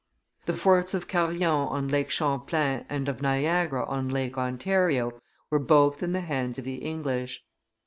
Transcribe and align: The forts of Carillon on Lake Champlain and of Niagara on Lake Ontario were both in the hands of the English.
The 0.47 0.55
forts 0.55 0.95
of 0.95 1.07
Carillon 1.07 1.43
on 1.67 1.87
Lake 1.87 2.09
Champlain 2.09 2.87
and 2.89 3.07
of 3.07 3.21
Niagara 3.21 3.85
on 3.85 4.09
Lake 4.09 4.35
Ontario 4.35 5.21
were 5.51 5.59
both 5.59 6.01
in 6.01 6.11
the 6.11 6.21
hands 6.21 6.57
of 6.57 6.65
the 6.65 6.77
English. 6.77 7.43